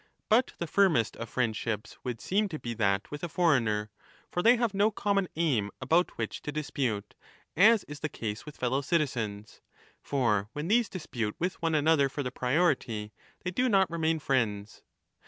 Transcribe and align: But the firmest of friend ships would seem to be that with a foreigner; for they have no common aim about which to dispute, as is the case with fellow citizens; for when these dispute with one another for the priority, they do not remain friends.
But 0.29 0.53
the 0.57 0.65
firmest 0.65 1.15
of 1.17 1.29
friend 1.29 1.55
ships 1.55 1.99
would 2.03 2.19
seem 2.19 2.49
to 2.49 2.57
be 2.57 2.73
that 2.73 3.11
with 3.11 3.23
a 3.23 3.29
foreigner; 3.29 3.91
for 4.31 4.41
they 4.41 4.55
have 4.55 4.73
no 4.73 4.89
common 4.89 5.27
aim 5.35 5.69
about 5.79 6.17
which 6.17 6.41
to 6.41 6.51
dispute, 6.51 7.13
as 7.55 7.83
is 7.83 7.99
the 7.99 8.09
case 8.09 8.43
with 8.43 8.57
fellow 8.57 8.81
citizens; 8.81 9.61
for 10.01 10.49
when 10.53 10.69
these 10.69 10.89
dispute 10.89 11.35
with 11.37 11.61
one 11.61 11.75
another 11.75 12.09
for 12.09 12.23
the 12.23 12.31
priority, 12.31 13.13
they 13.43 13.51
do 13.51 13.69
not 13.69 13.91
remain 13.91 14.17
friends. 14.17 14.81